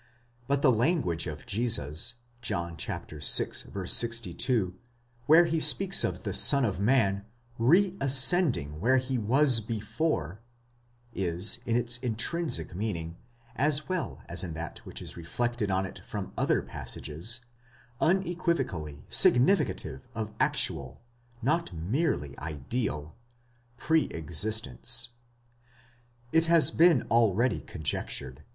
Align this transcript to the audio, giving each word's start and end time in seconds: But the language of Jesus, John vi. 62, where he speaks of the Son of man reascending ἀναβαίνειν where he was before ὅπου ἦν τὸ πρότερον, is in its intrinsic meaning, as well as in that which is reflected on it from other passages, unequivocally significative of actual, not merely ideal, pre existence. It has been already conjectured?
But 0.47 0.63
the 0.63 0.71
language 0.71 1.27
of 1.27 1.45
Jesus, 1.45 2.15
John 2.41 2.75
vi. 2.75 3.19
62, 3.19 4.73
where 5.27 5.45
he 5.45 5.59
speaks 5.59 6.03
of 6.03 6.23
the 6.23 6.33
Son 6.33 6.65
of 6.65 6.79
man 6.79 7.25
reascending 7.59 8.69
ἀναβαίνειν 8.69 8.79
where 8.79 8.97
he 8.97 9.19
was 9.19 9.59
before 9.61 10.41
ὅπου 11.13 11.17
ἦν 11.17 11.19
τὸ 11.19 11.21
πρότερον, 11.21 11.33
is 11.37 11.59
in 11.67 11.75
its 11.75 11.97
intrinsic 11.97 12.73
meaning, 12.73 13.17
as 13.55 13.87
well 13.87 14.23
as 14.27 14.43
in 14.43 14.55
that 14.55 14.79
which 14.87 15.03
is 15.03 15.15
reflected 15.15 15.69
on 15.69 15.85
it 15.85 16.03
from 16.03 16.33
other 16.35 16.63
passages, 16.63 17.41
unequivocally 17.99 19.05
significative 19.07 20.01
of 20.15 20.33
actual, 20.39 21.03
not 21.43 21.71
merely 21.73 22.35
ideal, 22.39 23.15
pre 23.77 24.05
existence. 24.05 25.09
It 26.31 26.47
has 26.47 26.71
been 26.71 27.03
already 27.11 27.61
conjectured? 27.61 28.41